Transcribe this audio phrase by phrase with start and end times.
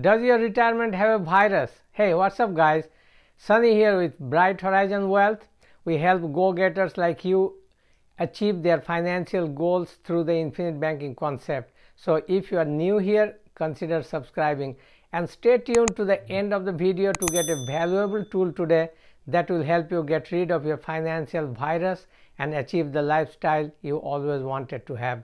[0.00, 1.70] Does your retirement have a virus?
[1.92, 2.88] Hey, what's up, guys?
[3.36, 5.46] Sunny here with Bright Horizon Wealth.
[5.84, 7.58] We help go getters like you
[8.18, 11.72] achieve their financial goals through the infinite banking concept.
[11.94, 14.74] So, if you are new here, consider subscribing
[15.12, 18.90] and stay tuned to the end of the video to get a valuable tool today
[19.28, 22.08] that will help you get rid of your financial virus
[22.40, 25.22] and achieve the lifestyle you always wanted to have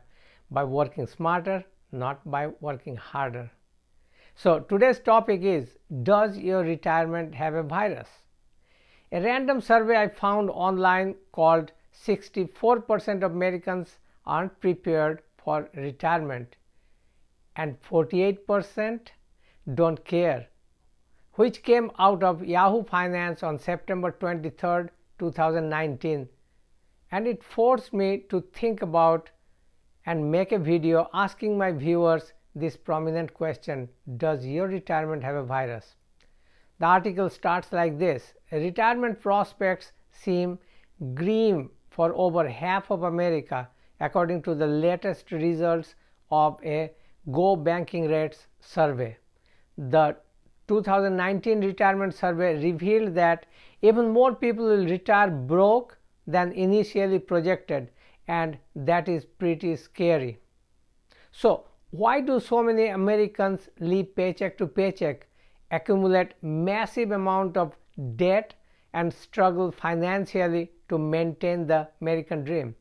[0.48, 3.50] by working smarter, not by working harder.
[4.42, 8.08] So, today's topic is Does your retirement have a virus?
[9.12, 16.56] A random survey I found online called 64% of Americans aren't prepared for retirement
[17.54, 19.08] and 48%
[19.74, 20.46] don't care,
[21.34, 26.26] which came out of Yahoo Finance on September 23, 2019.
[27.12, 29.28] And it forced me to think about
[30.06, 35.42] and make a video asking my viewers this prominent question Does your retirement have a
[35.42, 35.94] virus?
[36.78, 40.58] The article starts like this Retirement prospects seem
[41.14, 43.68] grim for over half of America,
[44.00, 45.94] according to the latest results
[46.30, 46.92] of a
[47.30, 49.16] Go Banking Rates survey.
[49.76, 50.16] The
[50.68, 53.46] 2019 retirement survey revealed that
[53.82, 57.90] even more people will retire broke than initially projected,
[58.28, 60.38] and that is pretty scary.
[61.32, 65.26] So, why do so many Americans live paycheck to paycheck,
[65.72, 67.74] accumulate massive amount of
[68.14, 68.54] debt
[68.92, 72.76] and struggle financially to maintain the American dream?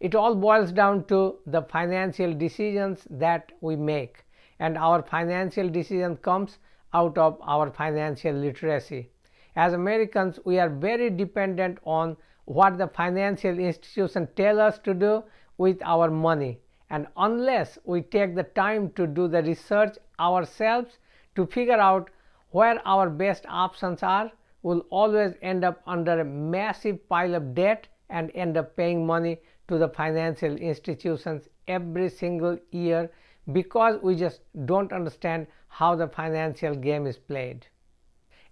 [0.00, 4.24] It all boils down to the financial decisions that we make
[4.58, 6.58] and our financial decision comes
[6.94, 9.08] out of our financial literacy.
[9.54, 15.22] As Americans, we are very dependent on what the financial institution tell us to do
[15.58, 16.58] with our money
[16.90, 20.98] and unless we take the time to do the research ourselves
[21.34, 22.10] to figure out
[22.50, 24.30] where our best options are,
[24.62, 29.38] we'll always end up under a massive pile of debt and end up paying money
[29.68, 33.10] to the financial institutions every single year
[33.52, 37.66] because we just don't understand how the financial game is played.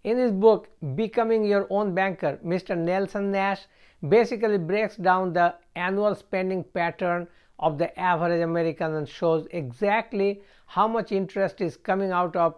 [0.04, 2.76] In his book, Becoming Your Own Banker, Mr.
[2.76, 3.66] Nelson Nash
[4.08, 7.26] basically breaks down the annual spending pattern
[7.58, 12.54] of the average American and shows exactly how much interest is coming out of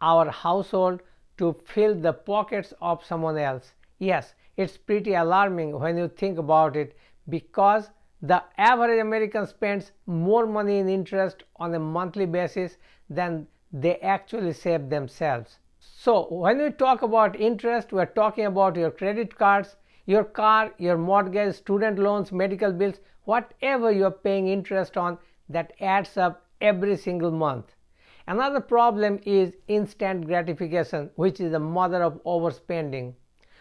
[0.00, 1.00] our household
[1.38, 3.74] to fill the pockets of someone else.
[3.98, 6.96] Yes, it's pretty alarming when you think about it
[7.28, 7.90] because
[8.22, 12.76] the average American spends more money in interest on a monthly basis
[13.10, 15.58] than they actually save themselves.
[15.78, 20.72] So, when we talk about interest, we are talking about your credit cards, your car,
[20.78, 25.18] your mortgage, student loans, medical bills, whatever you are paying interest on
[25.48, 27.74] that adds up every single month.
[28.28, 33.14] Another problem is instant gratification, which is the mother of overspending.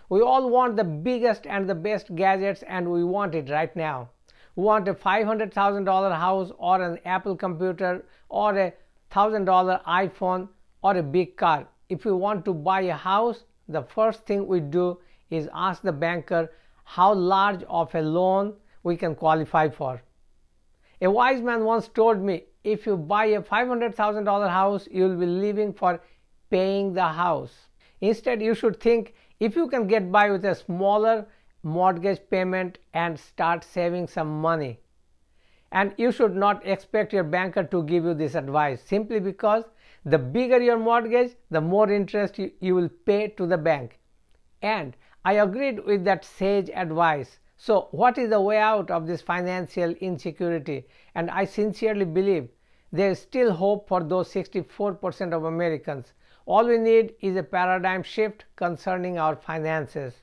[0.09, 4.09] We all want the biggest and the best gadgets, and we want it right now.
[4.55, 8.73] We want a $500,000 house, or an Apple computer, or a
[9.11, 10.47] $1,000 iPhone,
[10.83, 11.67] or a big car.
[11.89, 14.99] If we want to buy a house, the first thing we do
[15.35, 16.51] is ask the banker
[16.83, 18.53] how large of a loan
[18.83, 20.01] we can qualify for.
[21.01, 25.25] A wise man once told me if you buy a $500,000 house, you will be
[25.25, 25.99] living for
[26.49, 27.53] paying the house.
[28.01, 31.27] Instead, you should think if you can get by with a smaller
[31.63, 34.79] mortgage payment and start saving some money.
[35.71, 39.63] And you should not expect your banker to give you this advice simply because
[40.05, 43.99] the bigger your mortgage, the more interest you, you will pay to the bank.
[44.61, 44.95] And
[45.27, 47.39] I agreed with that sage advice.
[47.57, 50.85] So, what is the way out of this financial insecurity?
[51.15, 52.49] And I sincerely believe
[52.91, 56.13] there is still hope for those 64% of Americans.
[56.45, 60.13] All we need is a paradigm shift concerning our finances.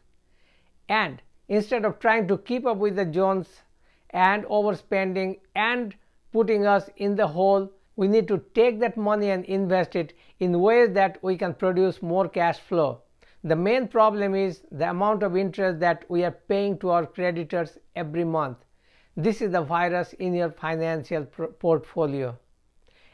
[0.88, 3.62] And instead of trying to keep up with the Jones
[4.10, 5.96] and overspending and
[6.32, 10.60] putting us in the hole, we need to take that money and invest it in
[10.60, 13.02] ways that we can produce more cash flow.
[13.44, 17.76] The main problem is the amount of interest that we are paying to our creditors
[17.96, 18.58] every month.
[19.16, 22.38] This is the virus in your financial portfolio.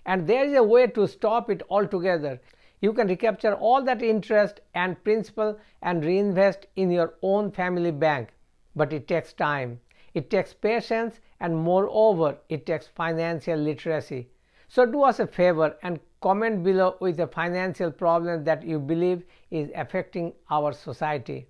[0.04, 2.40] And there is a way to stop it altogether.
[2.80, 8.28] You can recapture all that interest and principal and reinvest in your own family bank.
[8.76, 9.80] But it takes time,
[10.12, 14.28] it takes patience, and moreover, it takes financial literacy.
[14.68, 19.24] So, do us a favor and comment below with a financial problem that you believe
[19.50, 21.48] is affecting our society.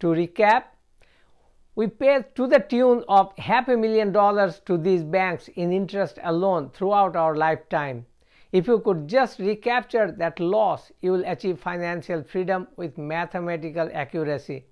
[0.00, 0.64] To recap,
[1.74, 6.18] we pay to the tune of half a million dollars to these banks in interest
[6.22, 8.06] alone throughout our lifetime.
[8.50, 14.66] If you could just recapture that loss, you will achieve financial freedom with mathematical accuracy.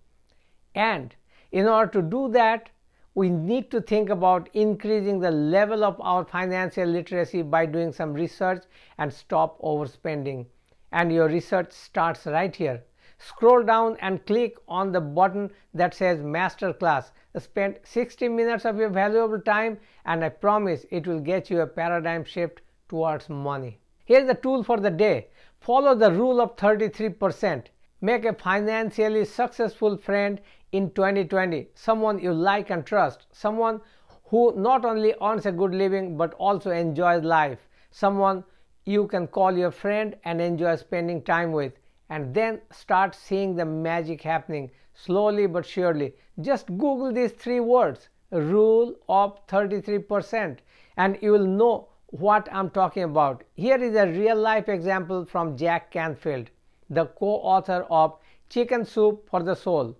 [0.75, 1.14] And
[1.52, 2.69] in order to do that,
[3.14, 8.12] we need to think about increasing the level of our financial literacy by doing some
[8.12, 8.62] research
[8.98, 10.46] and stop overspending.
[10.92, 12.84] And your research starts right here.
[13.18, 17.10] Scroll down and click on the button that says Masterclass.
[17.36, 21.66] Spend 60 minutes of your valuable time, and I promise it will get you a
[21.66, 23.78] paradigm shift towards money.
[24.04, 25.28] Here's the tool for the day.
[25.60, 27.66] Follow the rule of 33%.
[28.00, 30.41] Make a financially successful friend
[30.73, 33.81] in 2020, someone you like and trust, someone
[34.25, 37.58] who not only earns a good living but also enjoys life,
[37.91, 38.44] someone
[38.85, 41.75] you can call your friend and enjoy spending time with,
[42.08, 46.14] and then start seeing the magic happening slowly but surely.
[46.41, 50.58] Just Google these three words rule of 33%
[50.97, 53.44] and you will know what I'm talking about.
[53.55, 56.50] Here is a real life example from Jack Canfield,
[56.90, 58.19] the co author of
[58.50, 59.96] Chicken Soup for the Soul.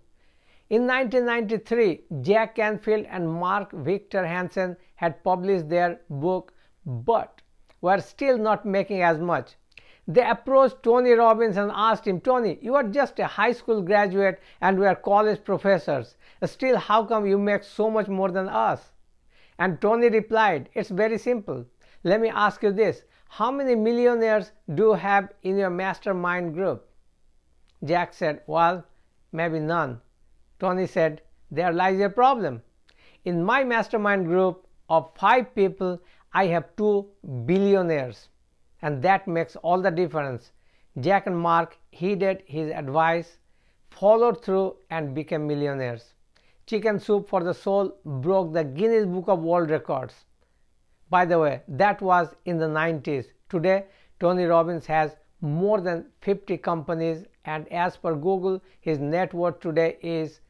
[0.69, 6.53] In 1993, Jack Canfield and Mark Victor Hansen had published their book,
[6.85, 7.41] but
[7.81, 9.55] were still not making as much.
[10.07, 14.41] They approached Tony Robbins and asked him, Tony, you are just a high school graduate
[14.61, 16.17] and we are college professors.
[16.45, 18.91] Still, how come you make so much more than us?
[19.59, 21.65] And Tony replied, It's very simple.
[22.03, 23.03] Let me ask you this
[23.35, 26.89] How many millionaires do you have in your mastermind group?
[27.85, 28.85] Jack said, Well,
[29.31, 30.01] maybe none.
[30.59, 32.61] Tony said, There lies a problem.
[33.25, 36.01] In my mastermind group of five people,
[36.33, 37.07] I have two
[37.47, 38.29] billionaires,
[38.83, 40.51] and that makes all the difference.
[40.99, 43.39] Jack and Mark heeded his advice,
[43.91, 46.15] followed through, and became millionaires.
[46.67, 50.25] Chicken Soup for the Soul broke the Guinness Book of World Records.
[51.11, 53.27] By the way, that was in the 90s.
[53.49, 53.87] Today,
[54.21, 59.99] Tony Robbins has more than 50 companies, and as per Google, his net worth today
[60.03, 60.41] is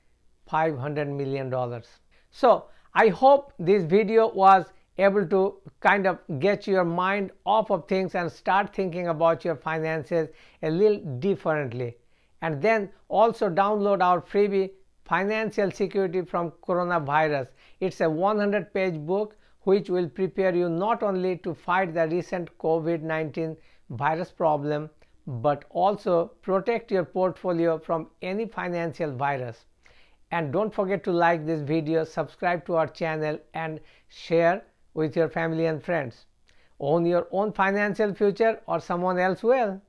[0.51, 1.83] $500 million.
[2.31, 4.67] So, I hope this video was
[4.99, 9.57] able to kind of get your mind off of things and start thinking about your
[9.57, 10.29] finances
[10.63, 11.97] a little differently.
[12.43, 14.73] And then also download our freebie
[15.05, 17.49] Financial Security from Coronavirus.
[17.81, 22.57] It's a 100 page book which will prepare you not only to fight the recent
[22.59, 23.57] COVID 19
[23.91, 24.91] virus problem
[25.27, 29.67] but also protect your portfolio from any financial virus.
[30.33, 34.63] And don't forget to like this video, subscribe to our channel, and share
[34.95, 36.27] with your family and friends.
[36.79, 39.81] Own your own financial future, or someone else will.